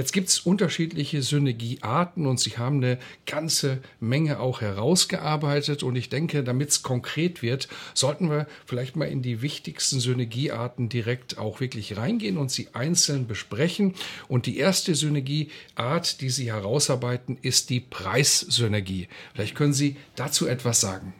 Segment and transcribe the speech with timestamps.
[0.00, 5.82] Jetzt gibt es unterschiedliche Synergiearten und Sie haben eine ganze Menge auch herausgearbeitet.
[5.82, 10.88] Und ich denke, damit es konkret wird, sollten wir vielleicht mal in die wichtigsten Synergiearten
[10.88, 13.92] direkt auch wirklich reingehen und sie einzeln besprechen.
[14.26, 19.06] Und die erste Synergieart, die Sie herausarbeiten, ist die Preissynergie.
[19.34, 21.12] Vielleicht können Sie dazu etwas sagen.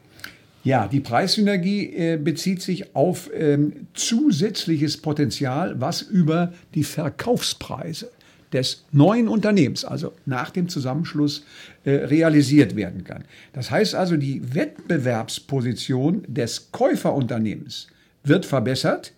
[0.65, 8.11] Ja, die Preissynergie äh, bezieht sich auf ähm, zusätzliches Potenzial, was über die Verkaufspreise
[8.53, 11.45] des neuen Unternehmens, also nach dem Zusammenschluss,
[11.85, 13.25] äh, realisiert werden kann.
[13.53, 17.89] Das heißt also, die Wettbewerbsposition des Käuferunternehmens
[18.25, 19.13] wird verbessert,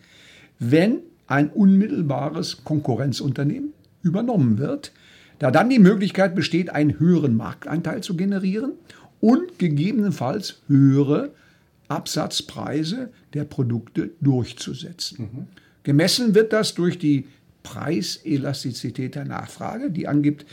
[0.58, 3.72] wenn ein unmittelbares Konkurrenzunternehmen
[4.02, 4.92] übernommen wird,
[5.38, 8.72] da dann die Möglichkeit besteht, einen höheren Marktanteil zu generieren
[9.20, 11.32] und gegebenenfalls höhere
[11.88, 15.30] Absatzpreise der Produkte durchzusetzen.
[15.32, 15.46] Mhm.
[15.82, 17.26] Gemessen wird das durch die
[17.62, 20.46] Preiselastizität der Nachfrage, die angibt,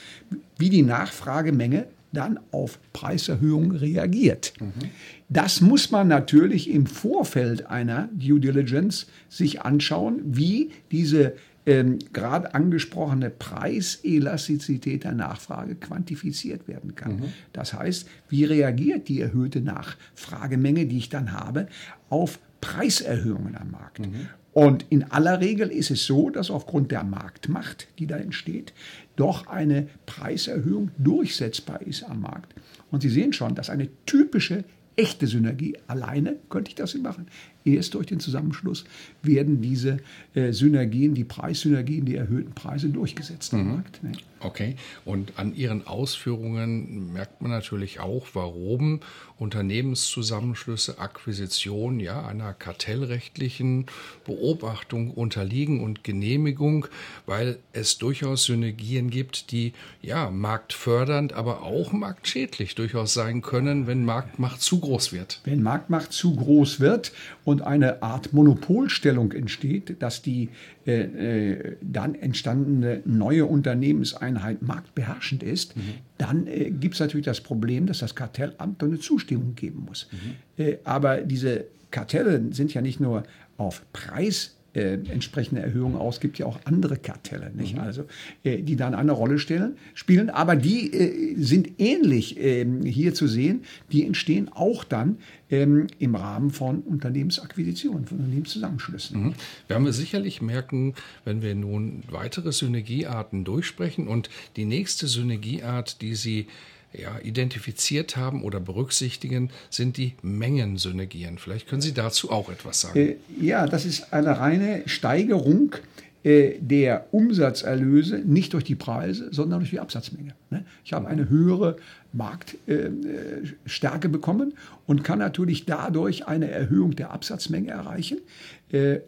[0.57, 4.53] wie die Nachfragemenge dann auf Preiserhöhungen reagiert.
[4.59, 4.89] Mhm.
[5.29, 11.33] Das muss man natürlich im Vorfeld einer Due Diligence sich anschauen, wie diese
[11.65, 17.17] ähm, gerade angesprochene Preiselastizität der Nachfrage quantifiziert werden kann.
[17.17, 17.33] Mhm.
[17.53, 21.67] Das heißt, wie reagiert die erhöhte Nachfragemenge, die ich dann habe,
[22.09, 23.99] auf Preiserhöhungen am Markt?
[23.99, 24.27] Mhm.
[24.51, 28.73] Und in aller Regel ist es so, dass aufgrund der Marktmacht, die da entsteht,
[29.15, 32.55] doch eine Preiserhöhung durchsetzbar ist am Markt.
[32.91, 34.63] Und Sie sehen schon, dass eine typische
[34.95, 37.27] echte Synergie alleine könnte ich das nicht machen.
[37.65, 38.85] Erst durch den Zusammenschluss
[39.21, 39.97] werden diese
[40.33, 43.73] äh, Synergien, die Preissynergien, die erhöhten Preise durchgesetzt am mhm.
[43.73, 44.03] Markt.
[44.03, 44.11] Ne?
[44.41, 49.01] Okay, und an Ihren Ausführungen merkt man natürlich auch, warum
[49.37, 53.87] Unternehmenszusammenschlüsse, Akquisitionen ja einer kartellrechtlichen
[54.25, 56.87] Beobachtung unterliegen und Genehmigung,
[57.25, 64.05] weil es durchaus Synergien gibt, die ja marktfördernd, aber auch marktschädlich durchaus sein können, wenn
[64.05, 65.41] Marktmacht zu groß wird.
[65.43, 67.11] Wenn Marktmacht zu groß wird
[67.43, 70.49] und eine Art Monopolstellung entsteht, dass die
[70.85, 75.81] äh, äh, dann entstandene neue Unternehmenseinheit marktbeherrschend ist, mhm.
[76.17, 80.07] dann äh, gibt es natürlich das Problem, dass das Kartellamt eine Zustimmung geben muss.
[80.11, 80.63] Mhm.
[80.63, 83.23] Äh, aber diese Kartelle sind ja nicht nur
[83.57, 86.19] auf Preis äh, entsprechende Erhöhungen aus.
[86.19, 87.75] gibt ja auch andere Kartelle, nicht?
[87.75, 87.81] Mhm.
[87.81, 88.05] Also,
[88.43, 93.27] äh, die dann eine Rolle stellen, spielen, aber die äh, sind ähnlich ähm, hier zu
[93.27, 93.61] sehen.
[93.91, 95.17] Die entstehen auch dann
[95.49, 99.23] ähm, im Rahmen von Unternehmensakquisitionen, von Unternehmenszusammenschlüssen.
[99.23, 99.33] Mhm.
[99.67, 106.15] Werden wir sicherlich merken, wenn wir nun weitere Synergiearten durchsprechen und die nächste Synergieart, die
[106.15, 106.47] Sie
[106.93, 111.37] ja, identifiziert haben oder berücksichtigen, sind die Mengensynergien.
[111.37, 112.99] Vielleicht können Sie dazu auch etwas sagen.
[112.99, 115.75] Äh, ja, das ist eine reine Steigerung
[116.23, 120.33] äh, der Umsatzerlöse nicht durch die Preise, sondern durch die Absatzmenge.
[120.49, 120.65] Ne?
[120.83, 121.77] Ich habe eine höhere
[122.11, 124.53] Marktstärke äh, bekommen
[124.87, 128.17] und kann natürlich dadurch eine Erhöhung der Absatzmenge erreichen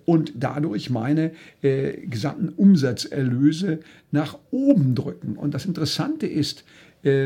[0.06, 5.38] und dadurch meine gesamten Umsatzerlöse nach oben drücken.
[5.38, 6.64] Und das Interessante ist,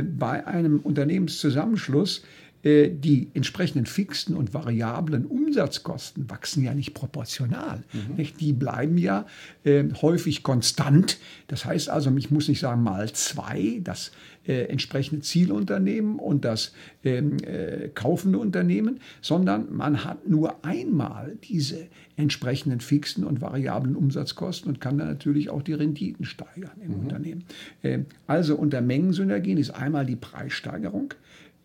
[0.01, 2.21] bei einem Unternehmenszusammenschluss äh,
[2.65, 7.83] die entsprechenden fixen und variablen Umsatzkosten wachsen ja nicht proportional.
[7.93, 8.15] Mhm.
[8.15, 8.41] Nicht?
[8.41, 9.27] Die bleiben ja
[9.63, 11.19] äh, häufig konstant.
[11.47, 14.11] Das heißt also, ich muss nicht sagen mal zwei, das
[14.47, 21.87] äh, entsprechende Zielunternehmen und das ähm, äh, kaufende Unternehmen, sondern man hat nur einmal diese
[22.17, 26.99] entsprechenden fixen und variablen Umsatzkosten und kann dann natürlich auch die Renditen steigern im mhm.
[26.99, 27.43] Unternehmen.
[27.83, 31.13] Ähm, also unter Mengensynergien ist einmal die Preissteigerung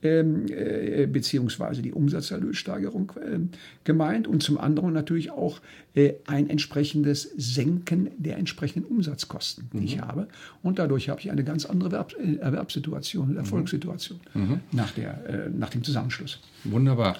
[0.02, 3.38] äh, beziehungsweise die Umsatzerlössteigerung äh,
[3.85, 5.61] gemeint und zum anderen natürlich auch
[5.94, 9.85] äh, ein entsprechendes Senken der entsprechenden Umsatzkosten, die mhm.
[9.85, 10.29] ich habe.
[10.62, 14.61] Und dadurch habe ich eine ganz andere Erwerbs äh, Erwerbssituation, Erfolgssituation mhm.
[14.73, 16.41] nach, der, nach dem Zusammenschluss.
[16.64, 17.19] Wunderbar.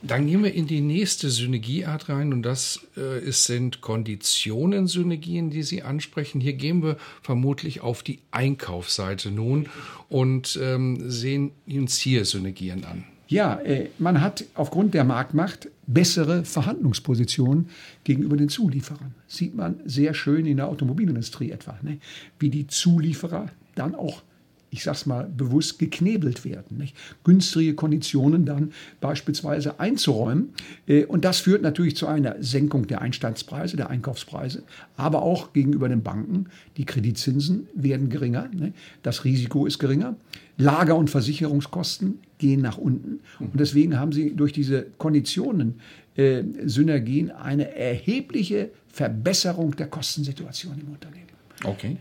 [0.00, 5.64] Dann gehen wir in die nächste Synergieart rein und das äh, ist, sind Konditionen-Synergien, die
[5.64, 6.40] Sie ansprechen.
[6.40, 9.66] Hier gehen wir vermutlich auf die Einkaufsseite nun
[10.08, 13.04] und ähm, sehen uns hier Synergien an.
[13.26, 17.68] Ja, äh, man hat aufgrund der Marktmacht bessere Verhandlungspositionen
[18.04, 19.14] gegenüber den Zulieferern.
[19.26, 21.98] Sieht man sehr schön in der Automobilindustrie etwa, ne?
[22.38, 24.22] wie die Zulieferer dann auch
[24.70, 26.78] ich sag's mal bewusst, geknebelt werden.
[26.78, 26.96] Nicht?
[27.24, 30.50] Günstige Konditionen dann beispielsweise einzuräumen.
[30.86, 34.62] Äh, und das führt natürlich zu einer Senkung der Einstandspreise, der Einkaufspreise,
[34.96, 36.46] aber auch gegenüber den Banken.
[36.76, 38.72] Die Kreditzinsen werden geringer, ne?
[39.02, 40.16] das Risiko ist geringer.
[40.58, 43.20] Lager- und Versicherungskosten gehen nach unten.
[43.38, 45.80] Und deswegen haben sie durch diese Konditionen,
[46.16, 51.28] äh, Synergien, eine erhebliche Verbesserung der Kostensituation im Unternehmen.
[51.64, 51.96] Okay.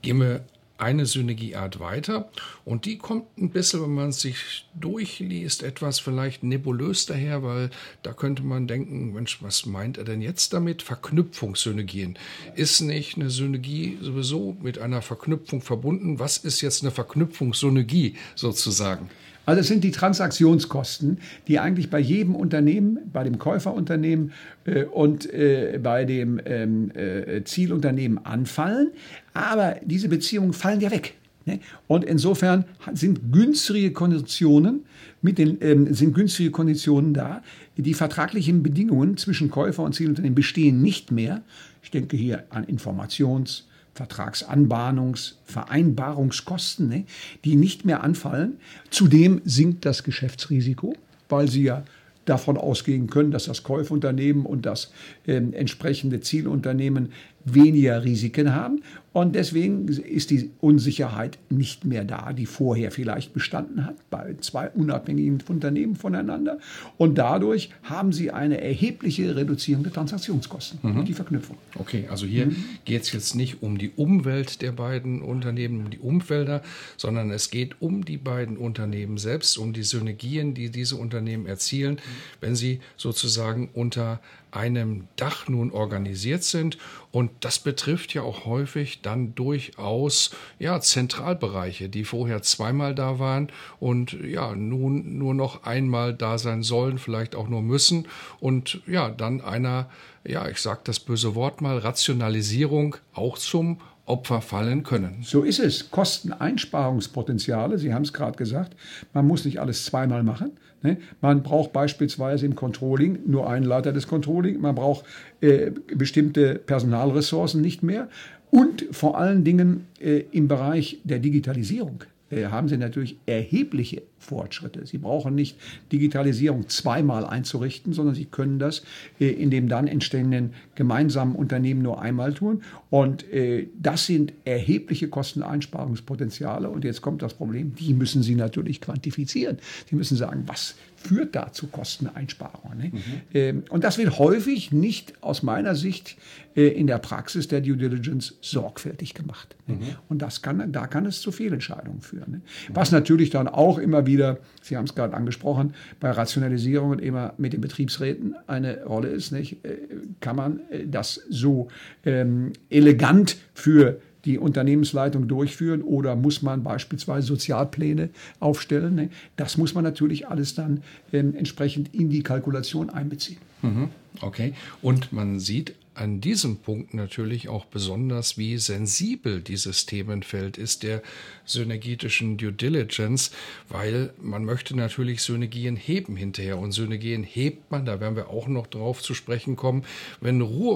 [0.00, 0.44] Gehen wir
[0.76, 2.28] eine Synergieart weiter
[2.64, 7.70] und die kommt ein bisschen, wenn man sich durchliest, etwas vielleicht nebulös daher, weil
[8.02, 10.82] da könnte man denken, Mensch, was meint er denn jetzt damit?
[10.82, 12.18] Verknüpfungssynergien.
[12.56, 16.18] Ist nicht eine Synergie sowieso mit einer Verknüpfung verbunden?
[16.18, 19.10] Was ist jetzt eine Verknüpfungssynergie sozusagen?
[19.46, 21.18] Also es sind die Transaktionskosten,
[21.48, 24.32] die eigentlich bei jedem Unternehmen, bei dem Käuferunternehmen
[24.64, 28.90] äh, und äh, bei dem ähm, äh, Zielunternehmen anfallen.
[29.34, 31.14] Aber diese Beziehungen fallen ja weg.
[31.44, 31.60] Ne?
[31.86, 32.64] Und insofern
[32.94, 34.84] sind günstige Konditionen
[35.20, 37.42] mit den, ähm, sind günstige Konditionen da.
[37.76, 41.42] Die vertraglichen Bedingungen zwischen Käufer und Zielunternehmen bestehen nicht mehr.
[41.82, 43.64] Ich denke hier an Informations-
[43.94, 47.04] Vertragsanbahnungs-, Vereinbarungskosten, ne,
[47.44, 48.58] die nicht mehr anfallen.
[48.90, 50.94] Zudem sinkt das Geschäftsrisiko,
[51.28, 51.84] weil sie ja
[52.24, 54.92] davon ausgehen können, dass das Käufunternehmen und das
[55.26, 57.12] äh, entsprechende Zielunternehmen
[57.44, 58.82] weniger Risiken haben.
[59.14, 64.68] Und deswegen ist die Unsicherheit nicht mehr da, die vorher vielleicht bestanden hat bei zwei
[64.70, 66.58] unabhängigen Unternehmen voneinander.
[66.98, 71.04] Und dadurch haben sie eine erhebliche Reduzierung der Transaktionskosten mhm.
[71.04, 71.56] die Verknüpfung.
[71.78, 72.56] Okay, also hier mhm.
[72.84, 76.62] geht es jetzt nicht um die Umwelt der beiden Unternehmen, um die Umfelder,
[76.96, 81.94] sondern es geht um die beiden Unternehmen selbst, um die Synergien, die diese Unternehmen erzielen,
[81.94, 81.98] mhm.
[82.40, 84.18] wenn sie sozusagen unter
[84.54, 86.78] einem Dach nun organisiert sind.
[87.10, 93.48] Und das betrifft ja auch häufig dann durchaus ja, Zentralbereiche, die vorher zweimal da waren
[93.80, 98.08] und ja, nun nur noch einmal da sein sollen, vielleicht auch nur müssen.
[98.40, 99.90] Und ja, dann einer,
[100.26, 105.22] ja, ich sage das böse Wort mal, Rationalisierung auch zum Opfer fallen können.
[105.22, 105.90] So ist es.
[105.90, 108.76] Kosteneinsparungspotenziale, Sie haben es gerade gesagt,
[109.14, 110.52] man muss nicht alles zweimal machen.
[110.84, 110.98] Ne?
[111.20, 115.04] Man braucht beispielsweise im Controlling nur einen Leiter des Controlling, man braucht
[115.40, 118.08] äh, bestimmte Personalressourcen nicht mehr
[118.50, 124.86] und vor allen Dingen äh, im Bereich der Digitalisierung äh, haben Sie natürlich erhebliche Fortschritte.
[124.86, 125.56] Sie brauchen nicht
[125.92, 128.82] Digitalisierung zweimal einzurichten, sondern Sie können das
[129.20, 132.62] äh, in dem dann entstehenden gemeinsamen Unternehmen nur einmal tun.
[132.90, 136.68] Und äh, das sind erhebliche Kosteneinsparungspotenziale.
[136.68, 139.58] Und jetzt kommt das Problem, die müssen Sie natürlich quantifizieren.
[139.88, 140.74] Sie müssen sagen, was
[141.04, 142.78] führt da zu Kosteneinsparungen.
[142.78, 142.90] Ne?
[142.92, 143.00] Mhm.
[143.34, 146.16] Ähm, und das wird häufig nicht aus meiner Sicht
[146.56, 149.54] äh, in der Praxis der Due Diligence sorgfältig gemacht.
[149.66, 149.74] Ne?
[149.74, 149.80] Mhm.
[150.08, 152.32] Und das kann, da kann es zu Fehlentscheidungen führen.
[152.32, 152.40] Ne?
[152.72, 154.13] Was natürlich dann auch immer wieder,
[154.62, 159.32] Sie haben es gerade angesprochen, bei Rationalisierungen immer mit den Betriebsräten eine Rolle ist.
[159.32, 159.64] Nicht?
[159.64, 159.78] Äh,
[160.20, 161.68] kann man äh, das so
[162.04, 168.94] ähm, elegant für die Unternehmensleitung durchführen oder muss man beispielsweise Sozialpläne aufstellen.
[168.94, 169.10] Ne?
[169.36, 170.82] Das muss man natürlich alles dann
[171.12, 173.38] ähm, entsprechend in die Kalkulation einbeziehen.
[173.62, 173.90] Mhm.
[174.20, 174.54] Okay.
[174.82, 181.02] Und man sieht an diesem Punkt natürlich auch besonders, wie sensibel dieses Themenfeld ist der
[181.44, 183.30] synergetischen Due Diligence,
[183.68, 188.48] weil man möchte natürlich Synergien heben hinterher und Synergien hebt man, da werden wir auch
[188.48, 189.84] noch drauf zu sprechen kommen,
[190.20, 190.74] wenn Ruhe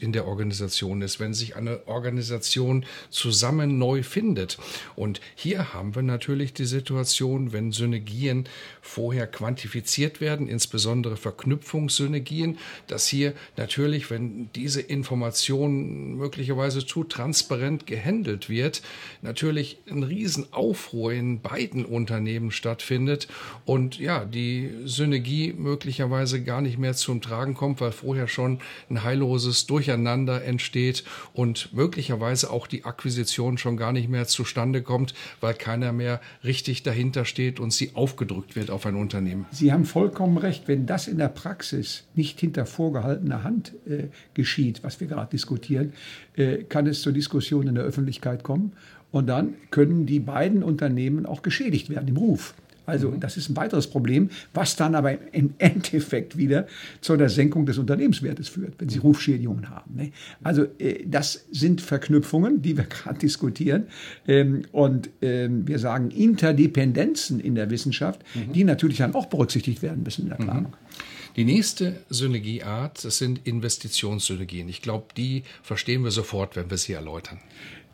[0.00, 4.58] in der Organisation ist, wenn sich eine Organisation zusammen neu findet.
[4.96, 8.48] Und hier haben wir natürlich die Situation, wenn Synergien
[8.80, 18.48] vorher quantifiziert werden, insbesondere Verknüpfungssynergien, dass hier natürlich, wenn diese Information möglicherweise zu transparent gehandelt
[18.48, 18.82] wird,
[19.22, 23.28] natürlich ein Riesenaufruhr in beiden Unternehmen stattfindet
[23.64, 28.58] und ja, die Synergie möglicherweise gar nicht mehr zum Tragen kommt, weil vorher schon
[28.90, 35.14] ein heilloses Durcheinander entsteht und möglicherweise auch die Akquisition schon gar nicht mehr zustande kommt,
[35.40, 39.46] weil keiner mehr richtig dahinter steht und sie aufgedrückt wird auf ein Unternehmen.
[39.50, 44.82] Sie haben vollkommen recht, wenn das in der Praxis nicht hinter vorgehaltener Hand äh, geschieht,
[44.82, 45.92] was wir gerade diskutieren,
[46.36, 48.72] äh, kann es zur Diskussion in der Öffentlichkeit kommen.
[49.10, 52.54] Und dann können die beiden Unternehmen auch geschädigt werden im Ruf.
[52.86, 53.20] Also mhm.
[53.20, 56.66] das ist ein weiteres Problem, was dann aber im Endeffekt wieder
[57.00, 59.02] zu einer Senkung des Unternehmenswertes führt, wenn Sie mhm.
[59.02, 59.94] Rufschädigungen haben.
[59.94, 60.12] Ne?
[60.42, 63.86] Also äh, das sind Verknüpfungen, die wir gerade diskutieren.
[64.26, 68.52] Ähm, und ähm, wir sagen Interdependenzen in der Wissenschaft, mhm.
[68.52, 70.72] die natürlich dann auch berücksichtigt werden müssen in der Planung.
[70.72, 71.11] Mhm.
[71.36, 74.68] Die nächste Synergieart, das sind Investitionssynergien.
[74.68, 77.40] Ich glaube, die verstehen wir sofort, wenn wir sie erläutern.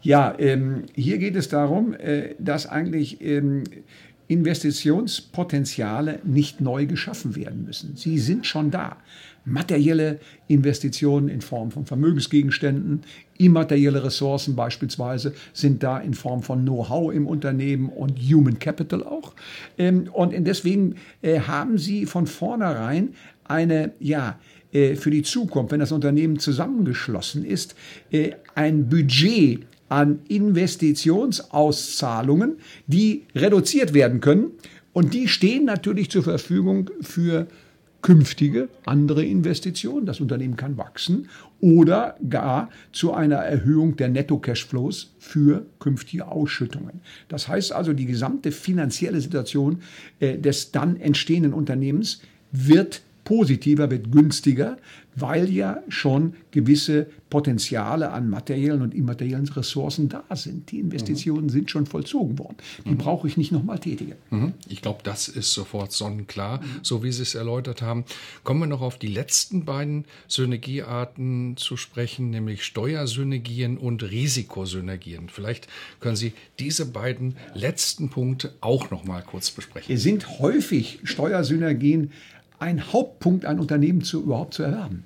[0.02, 3.64] Ja, ähm, hier geht es darum, äh, dass eigentlich ähm,
[4.28, 7.96] Investitionspotenziale nicht neu geschaffen werden müssen.
[7.96, 8.98] Sie sind schon da.
[9.48, 13.02] Materielle Investitionen in Form von Vermögensgegenständen,
[13.38, 19.34] immaterielle Ressourcen beispielsweise sind da in Form von Know-how im Unternehmen und Human Capital auch.
[19.76, 23.14] Ähm, und deswegen äh, haben Sie von vornherein
[23.44, 24.38] eine, ja,
[24.72, 27.74] äh, für die Zukunft, wenn das Unternehmen zusammengeschlossen ist,
[28.10, 34.52] äh, ein Budget an Investitionsauszahlungen, die reduziert werden können.
[34.92, 37.46] Und die stehen natürlich zur Verfügung für
[38.02, 40.06] künftige andere Investitionen.
[40.06, 41.28] Das Unternehmen kann wachsen
[41.60, 47.00] oder gar zu einer Erhöhung der Netto-Cashflows für künftige Ausschüttungen.
[47.28, 49.82] Das heißt also, die gesamte finanzielle Situation
[50.20, 52.20] äh, des dann entstehenden Unternehmens
[52.52, 54.78] wird positiver, wird günstiger,
[55.14, 60.70] weil ja schon gewisse Potenziale an materiellen und immateriellen Ressourcen da sind.
[60.70, 61.50] Die Investitionen mhm.
[61.50, 62.56] sind schon vollzogen worden.
[62.86, 62.96] Die mhm.
[62.98, 64.14] brauche ich nicht nochmal tätigen.
[64.30, 64.54] Mhm.
[64.66, 68.06] Ich glaube, das ist sofort sonnenklar, so wie Sie es erläutert haben.
[68.44, 75.28] Kommen wir noch auf die letzten beiden Synergiearten zu sprechen, nämlich Steuersynergien und Risikosynergien.
[75.28, 75.68] Vielleicht
[76.00, 79.94] können Sie diese beiden letzten Punkte auch noch mal kurz besprechen.
[79.94, 82.10] Es sind häufig Steuersynergien
[82.58, 85.04] ein Hauptpunkt, ein Unternehmen zu, überhaupt zu erwerben.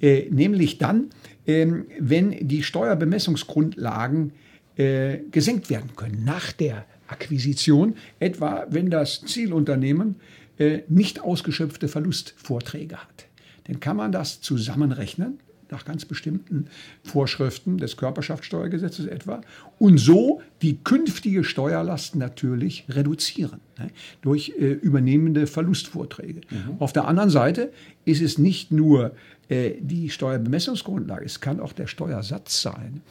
[0.00, 1.10] Äh, nämlich dann,
[1.46, 4.32] ähm, wenn die Steuerbemessungsgrundlagen
[4.76, 10.16] äh, gesenkt werden können nach der Akquisition, etwa wenn das Zielunternehmen
[10.58, 13.26] äh, nicht ausgeschöpfte Verlustvorträge hat.
[13.64, 15.38] Dann kann man das zusammenrechnen
[15.72, 16.66] nach ganz bestimmten
[17.02, 19.40] Vorschriften des Körperschaftssteuergesetzes etwa
[19.78, 26.42] und so die künftige Steuerlast natürlich reduzieren ne, durch äh, übernehmende Verlustvorträge.
[26.48, 26.76] Mhm.
[26.78, 27.72] Auf der anderen Seite
[28.04, 29.12] ist es nicht nur
[29.48, 33.02] äh, die Steuerbemessungsgrundlage, es kann auch der Steuersatz sein,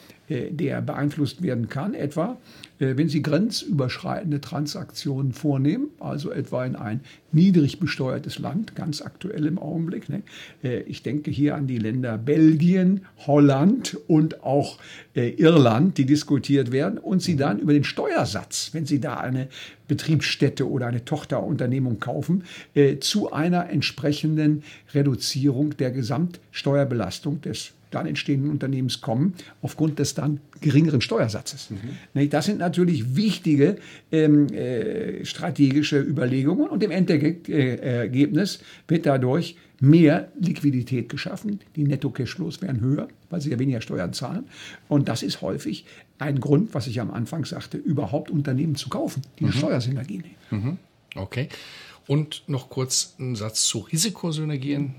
[0.52, 2.38] der beeinflusst werden kann, etwa
[2.82, 9.46] äh, wenn Sie grenzüberschreitende Transaktionen vornehmen, also etwa in ein niedrig besteuertes Land, ganz aktuell
[9.46, 10.10] im Augenblick.
[10.10, 10.24] Ne?
[10.64, 14.80] Äh, ich denke hier an die Länder Belgien, Holland und auch
[15.16, 19.48] äh, Irland, die diskutiert werden, und Sie dann über den Steuersatz, wenn Sie da eine
[19.88, 22.46] Betriebsstätte oder eine Tochterunternehmung kaufen,
[23.02, 31.02] zu einer entsprechenden Reduzierung der Gesamtsteuerbelastung des dann entstehenden Unternehmens kommen, aufgrund des dann geringeren
[31.02, 31.70] Steuersatzes.
[31.70, 32.30] Mhm.
[32.30, 33.78] Das sind natürlich wichtige
[34.12, 41.60] ähm, äh, strategische Überlegungen und im Endergebnis wird dadurch mehr Liquidität geschaffen.
[41.76, 44.46] Die Netto-Cashflows werden höher, weil sie ja weniger Steuern zahlen.
[44.88, 45.86] Und das ist häufig
[46.20, 49.54] ein Grund, was ich am Anfang sagte, überhaupt Unternehmen zu kaufen, die mhm.
[49.54, 50.24] Steuersynergien.
[50.52, 50.78] Mhm.
[51.16, 51.50] Okay.
[52.08, 54.96] Und noch kurz ein Satz zu Risikosynergien.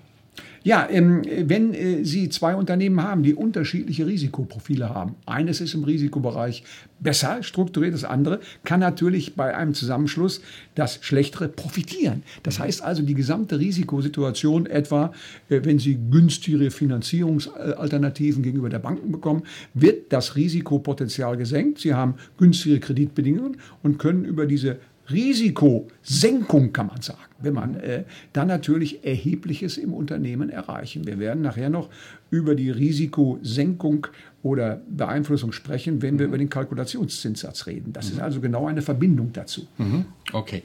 [0.64, 5.82] Ja, ähm, wenn äh, Sie zwei Unternehmen haben, die unterschiedliche Risikoprofile haben, eines ist im
[5.82, 6.62] Risikobereich
[7.00, 10.40] besser strukturiert, das andere kann natürlich bei einem Zusammenschluss
[10.76, 12.22] das Schlechtere profitieren.
[12.44, 15.12] Das heißt also, die gesamte Risikosituation, etwa
[15.48, 19.42] äh, wenn Sie günstigere Finanzierungsalternativen gegenüber der Banken bekommen,
[19.74, 21.80] wird das Risikopotenzial gesenkt.
[21.80, 24.78] Sie haben günstigere Kreditbedingungen und können über diese
[25.12, 31.06] Risikosenkung, kann man sagen, wenn man äh, dann natürlich Erhebliches im Unternehmen erreichen.
[31.06, 31.88] Wir werden nachher noch
[32.30, 34.06] über die Risikosenkung
[34.42, 36.30] oder Beeinflussung sprechen, wenn wir mhm.
[36.30, 37.92] über den Kalkulationszinssatz reden.
[37.92, 38.12] Das mhm.
[38.12, 39.66] ist also genau eine Verbindung dazu.
[39.78, 40.06] Mhm.
[40.32, 40.62] Okay.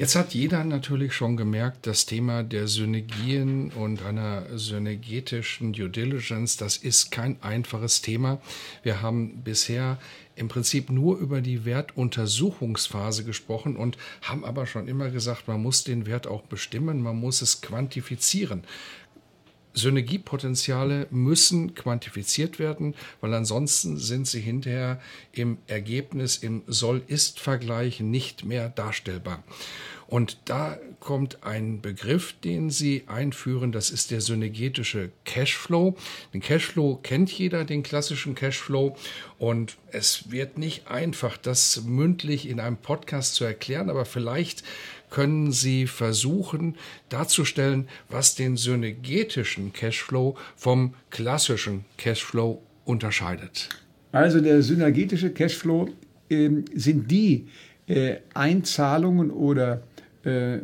[0.00, 6.56] Jetzt hat jeder natürlich schon gemerkt, das Thema der Synergien und einer synergetischen Due Diligence,
[6.56, 8.40] das ist kein einfaches Thema.
[8.82, 9.98] Wir haben bisher
[10.36, 15.84] im Prinzip nur über die Wertuntersuchungsphase gesprochen und haben aber schon immer gesagt, man muss
[15.84, 18.64] den Wert auch bestimmen, man muss es quantifizieren.
[19.74, 25.00] Synergiepotenziale müssen quantifiziert werden, weil ansonsten sind sie hinterher
[25.32, 29.42] im Ergebnis, im Soll-Ist-Vergleich nicht mehr darstellbar.
[30.10, 35.96] Und da kommt ein Begriff, den Sie einführen, das ist der synergetische Cashflow.
[36.34, 38.96] Den Cashflow kennt jeder, den klassischen Cashflow.
[39.38, 44.64] Und es wird nicht einfach, das mündlich in einem Podcast zu erklären, aber vielleicht
[45.10, 46.76] können Sie versuchen
[47.08, 53.68] darzustellen, was den synergetischen Cashflow vom klassischen Cashflow unterscheidet.
[54.12, 55.88] Also der synergetische Cashflow
[56.28, 57.48] äh, sind die
[57.86, 59.82] äh, Einzahlungen oder
[60.24, 60.58] äh,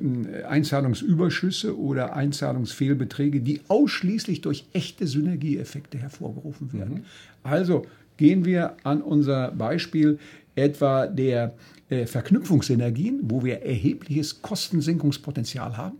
[0.47, 6.95] Einzahlungsüberschüsse oder Einzahlungsfehlbeträge, die ausschließlich durch echte Synergieeffekte hervorgerufen werden.
[6.95, 7.05] Mhm.
[7.43, 7.87] Also
[8.17, 10.19] gehen wir an unser Beispiel
[10.56, 11.54] etwa der
[11.88, 15.98] äh, Verknüpfungsenergien, wo wir erhebliches Kostensenkungspotenzial haben.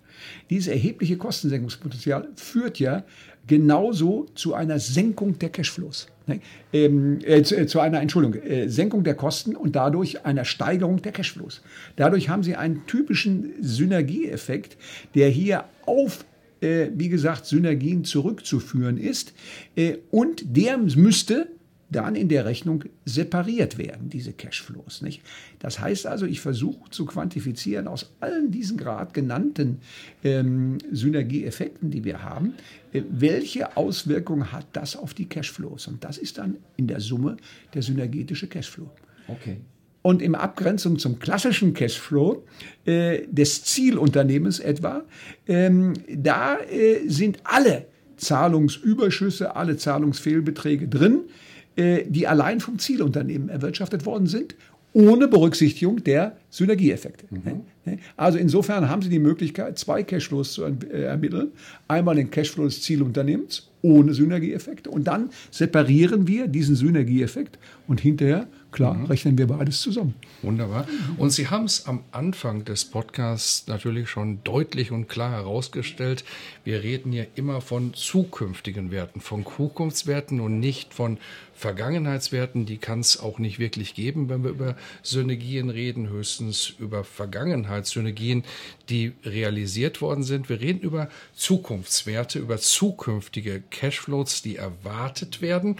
[0.50, 3.04] Dieses erhebliche Kostensenkungspotenzial führt ja
[3.46, 6.08] genauso zu einer Senkung der Cashflows.
[6.26, 6.40] Ne?
[6.72, 11.00] Ähm, äh, zu, äh, zu, einer Entschuldigung, äh, Senkung der Kosten und dadurch einer Steigerung
[11.02, 11.62] der Cashflows.
[11.94, 14.76] Dadurch haben Sie einen typischen Synergieeffekt,
[15.14, 16.25] der hier auf
[16.60, 19.34] äh, wie gesagt, Synergien zurückzuführen ist.
[19.76, 21.48] Äh, und der müsste
[21.90, 25.02] dann in der Rechnung separiert werden, diese Cashflows.
[25.02, 25.23] Nicht?
[25.59, 29.78] Das heißt also, ich versuche zu quantifizieren aus allen diesen gerade genannten
[30.25, 32.55] ähm, Synergieeffekten, die wir haben,
[32.93, 35.87] äh, welche Auswirkungen hat das auf die Cashflows.
[35.87, 37.37] Und das ist dann in der Summe
[37.75, 38.90] der synergetische Cashflow.
[39.28, 39.59] Okay.
[40.02, 42.45] Und in Abgrenzung zum klassischen Cashflow
[42.85, 45.02] äh, des Zielunternehmens etwa,
[45.49, 51.23] ähm, da äh, sind alle Zahlungsüberschüsse, alle Zahlungsfehlbeträge drin,
[51.76, 54.54] die allein vom Zielunternehmen erwirtschaftet worden sind,
[54.97, 57.26] ohne Berücksichtigung der Synergieeffekte.
[57.28, 57.99] Mhm.
[58.16, 61.49] Also insofern haben Sie die Möglichkeit, zwei Cashflows zu äh, ermitteln.
[61.87, 68.49] Einmal den Cashflow des Zielunternehmens ohne Synergieeffekte und dann separieren wir diesen Synergieeffekt und hinterher
[68.76, 69.06] Klar, mhm.
[69.06, 70.14] rechnen wir beides zusammen.
[70.42, 70.87] Wunderbar.
[71.16, 76.25] Und Sie haben es am Anfang des Podcasts natürlich schon deutlich und klar herausgestellt.
[76.62, 81.16] Wir reden hier immer von zukünftigen Werten, von Zukunftswerten und nicht von
[81.56, 82.66] Vergangenheitswerten.
[82.66, 88.44] Die kann es auch nicht wirklich geben, wenn wir über Synergien reden, höchstens über Vergangenheitssynergien,
[88.88, 90.48] die realisiert worden sind.
[90.48, 95.76] Wir reden über Zukunftswerte, über zukünftige Cashflows, die erwartet werden.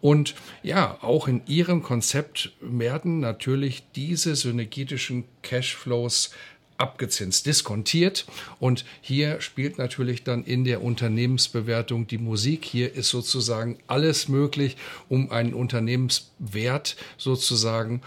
[0.00, 6.30] Und ja, auch in Ihrem Konzept werden natürlich diese synergetischen Cashflows
[6.78, 8.26] abgezinst, diskontiert.
[8.58, 12.64] Und hier spielt natürlich dann in der Unternehmensbewertung die Musik.
[12.64, 14.76] Hier ist sozusagen alles möglich,
[15.08, 18.02] um einen Unternehmenswert sozusagen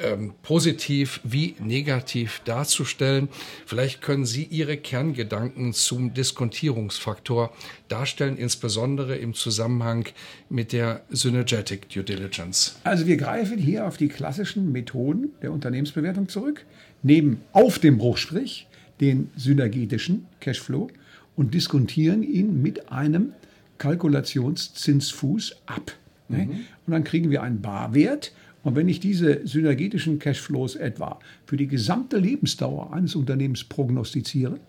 [0.00, 3.28] ähm, positiv wie negativ darzustellen.
[3.66, 7.52] Vielleicht können Sie Ihre Kerngedanken zum Diskontierungsfaktor
[7.88, 10.06] darstellen, insbesondere im Zusammenhang
[10.48, 12.76] mit der Synergetic Due Diligence.
[12.82, 16.64] Also wir greifen hier auf die klassischen Methoden der Unternehmensbewertung zurück,
[17.02, 18.66] nehmen auf dem Bruchstrich
[19.00, 20.88] den synergetischen Cashflow
[21.36, 23.32] und diskontieren ihn mit einem
[23.78, 25.92] Kalkulationszinsfuß ab.
[26.28, 26.46] Ne?
[26.46, 26.50] Mhm.
[26.86, 28.32] Und dann kriegen wir einen Barwert
[28.62, 34.60] und wenn ich diese synergetischen Cashflows etwa für die gesamte Lebensdauer eines Unternehmens prognostiziere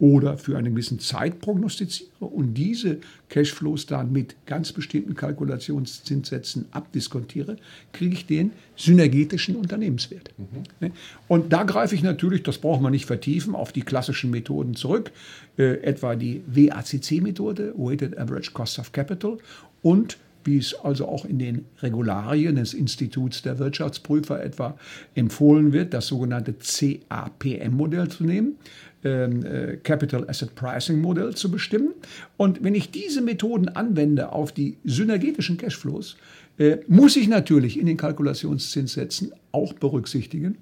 [0.00, 7.56] oder für eine gewisse Zeit prognostiziere und diese Cashflows dann mit ganz bestimmten Kalkulationszinssätzen abdiskontiere,
[7.92, 10.32] kriege ich den synergetischen Unternehmenswert.
[10.38, 10.92] Mhm.
[11.28, 15.12] Und da greife ich natürlich, das braucht man nicht vertiefen, auf die klassischen Methoden zurück,
[15.58, 19.36] äh, etwa die WACC-Methode, Weighted Average Cost of Capital
[19.82, 24.76] und wie es also auch in den Regularien des Instituts der Wirtschaftsprüfer etwa
[25.14, 28.56] empfohlen wird, das sogenannte CAPM-Modell zu nehmen,
[29.04, 31.90] ähm, äh, Capital Asset Pricing Modell zu bestimmen.
[32.36, 36.16] Und wenn ich diese Methoden anwende auf die synergetischen Cashflows,
[36.58, 40.58] äh, muss ich natürlich in den Kalkulationszinssätzen auch berücksichtigen,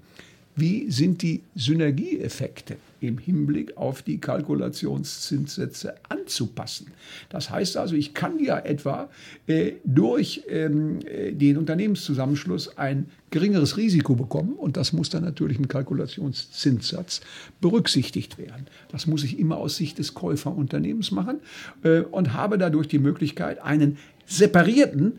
[0.55, 6.89] wie sind die Synergieeffekte im Hinblick auf die Kalkulationszinssätze anzupassen.
[7.29, 9.09] Das heißt also, ich kann ja etwa
[9.47, 15.59] äh, durch ähm, äh, den Unternehmenszusammenschluss ein geringeres Risiko bekommen und das muss dann natürlich
[15.59, 17.21] im Kalkulationszinssatz
[17.61, 18.67] berücksichtigt werden.
[18.91, 21.41] Das muss ich immer aus Sicht des Käuferunternehmens machen
[21.83, 25.19] äh, und habe dadurch die Möglichkeit, einen separierten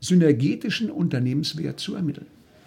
[0.00, 2.26] synergetischen Unternehmenswert zu ermitteln.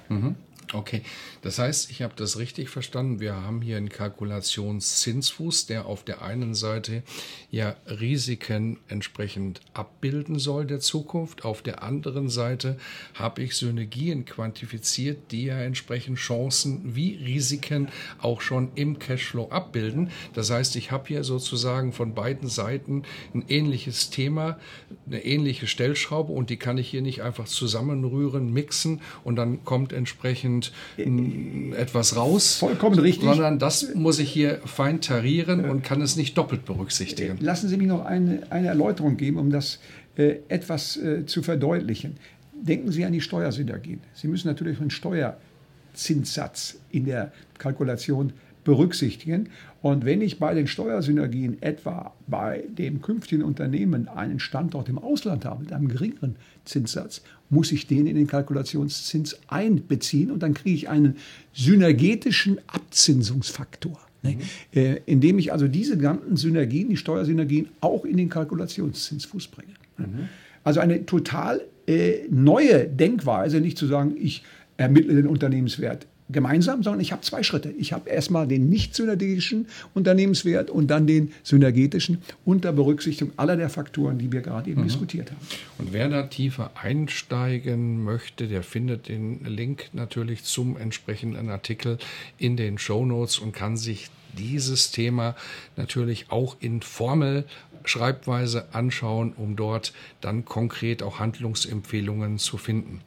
[0.09, 0.35] Mhm.
[0.75, 1.03] Okay,
[1.41, 3.21] das heißt, ich habe das richtig verstanden.
[3.21, 7.03] Wir haben hier einen Kalkulationszinsfuß, der auf der einen Seite
[7.49, 11.45] ja Risiken entsprechend abbilden soll der Zukunft.
[11.45, 12.77] Auf der anderen Seite
[13.13, 17.87] habe ich Synergien quantifiziert, die ja entsprechend Chancen wie Risiken
[18.19, 20.09] auch schon im Cashflow abbilden.
[20.33, 24.59] Das heißt, ich habe hier sozusagen von beiden Seiten ein ähnliches Thema,
[25.05, 29.93] eine ähnliche Stellschraube und die kann ich hier nicht einfach zusammenrühren, mixen und dann kommt
[29.93, 30.64] entsprechend
[30.97, 32.57] und etwas raus.
[32.57, 33.29] Vollkommen richtig.
[33.29, 37.37] Sondern das muss ich hier fein tarieren und kann es nicht doppelt berücksichtigen.
[37.41, 39.79] Lassen Sie mich noch eine, eine Erläuterung geben, um das
[40.17, 42.17] äh, etwas äh, zu verdeutlichen.
[42.53, 43.99] Denken Sie an die Steuersynergien.
[44.13, 48.33] Sie müssen natürlich einen Steuerzinssatz in der Kalkulation
[48.65, 49.47] berücksichtigen.
[49.81, 55.45] Und wenn ich bei den Steuersynergien etwa bei dem künftigen Unternehmen einen Standort im Ausland
[55.45, 60.75] habe mit einem geringeren Zinssatz, muss ich den in den Kalkulationszins einbeziehen und dann kriege
[60.75, 61.15] ich einen
[61.53, 63.99] synergetischen Abzinsungsfaktor.
[64.23, 64.31] Ne?
[64.31, 64.79] Mhm.
[64.79, 69.73] Äh, indem ich also diese ganzen Synergien, die Steuersynergien, auch in den Kalkulationszinsfuß bringe.
[69.97, 70.27] Mhm.
[70.63, 74.43] Also eine total äh, neue Denkweise, nicht zu sagen, ich
[74.77, 77.71] ermittle den Unternehmenswert gemeinsam, sondern ich habe zwei Schritte.
[77.77, 83.69] Ich habe erstmal den nicht synergetischen Unternehmenswert und dann den synergetischen unter Berücksichtigung aller der
[83.69, 84.85] Faktoren, die wir gerade eben mhm.
[84.85, 85.39] diskutiert haben.
[85.77, 91.97] Und wer da tiefer einsteigen möchte, der findet den Link natürlich zum entsprechenden Artikel
[92.37, 95.35] in den Show Notes und kann sich dieses Thema
[95.77, 97.45] natürlich auch in Formel
[97.87, 103.01] Schreibweise anschauen, um dort dann konkret auch Handlungsempfehlungen zu finden.